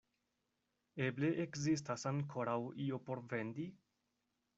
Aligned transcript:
Eble 1.07 1.29
ekzistas 1.43 2.05
ankoraŭ 2.13 2.57
io 2.87 2.99
por 3.11 3.21
vendi? 3.35 3.67